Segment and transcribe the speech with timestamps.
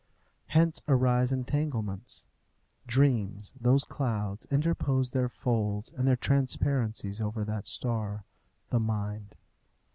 [0.47, 2.25] Hence arise entanglements.
[2.87, 8.25] Dreams, those clouds, interpose their folds and their transparencies over that star,
[8.71, 9.35] the mind.